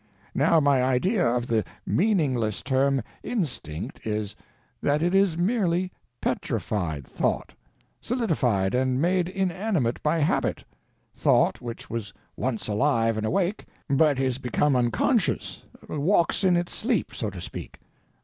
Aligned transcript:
Now 0.33 0.59
my 0.59 0.81
idea 0.81 1.23
of 1.23 1.45
the 1.45 1.63
meaningless 1.85 2.63
term 2.63 3.03
"instinct" 3.21 4.03
is, 4.07 4.35
that 4.81 5.03
it 5.03 5.13
is 5.13 5.37
merely 5.37 5.91
_petrified 6.23 7.03
thought; 7.05 7.53
_solidified 8.01 8.73
and 8.73 8.99
made 8.99 9.29
inanimate 9.29 10.01
by 10.01 10.17
habit; 10.17 10.63
thought 11.13 11.61
which 11.61 11.87
was 11.87 12.11
once 12.35 12.67
alive 12.67 13.15
and 13.15 13.27
awake, 13.27 13.65
but 13.91 14.19
is 14.19 14.39
become 14.39 14.75
unconscious—walks 14.75 16.43
in 16.43 16.57
its 16.57 16.73
sleep, 16.73 17.13
so 17.13 17.29
to 17.29 17.39
speak. 17.39 17.77